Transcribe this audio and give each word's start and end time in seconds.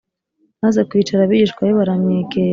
maze 0.61 0.79
kwicara 0.89 1.21
abigishwa 1.23 1.59
be 1.67 1.73
baramwegera 1.79 2.49